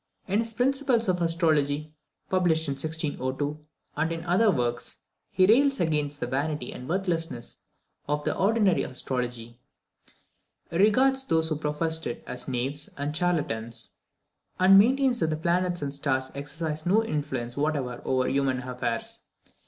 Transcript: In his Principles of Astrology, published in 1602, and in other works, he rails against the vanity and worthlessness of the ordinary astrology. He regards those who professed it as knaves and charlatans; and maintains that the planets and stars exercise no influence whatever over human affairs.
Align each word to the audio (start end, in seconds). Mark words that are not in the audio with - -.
In 0.27 0.39
his 0.39 0.51
Principles 0.51 1.07
of 1.07 1.21
Astrology, 1.21 1.93
published 2.27 2.67
in 2.67 2.71
1602, 2.71 3.63
and 3.95 4.11
in 4.11 4.25
other 4.25 4.49
works, 4.49 5.01
he 5.29 5.45
rails 5.45 5.79
against 5.79 6.19
the 6.19 6.25
vanity 6.25 6.73
and 6.73 6.89
worthlessness 6.89 7.57
of 8.07 8.23
the 8.23 8.35
ordinary 8.35 8.81
astrology. 8.81 9.59
He 10.71 10.77
regards 10.79 11.27
those 11.27 11.49
who 11.49 11.55
professed 11.55 12.07
it 12.07 12.23
as 12.25 12.47
knaves 12.47 12.89
and 12.97 13.15
charlatans; 13.15 13.97
and 14.59 14.79
maintains 14.79 15.19
that 15.19 15.29
the 15.29 15.37
planets 15.37 15.83
and 15.83 15.93
stars 15.93 16.31
exercise 16.33 16.83
no 16.83 17.05
influence 17.05 17.55
whatever 17.55 18.01
over 18.03 18.27
human 18.27 18.57
affairs. 18.63 19.25